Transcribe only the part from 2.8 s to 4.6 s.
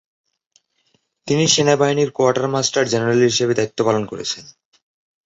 General হিসেবে দায়িত্ব পালন করেছেন।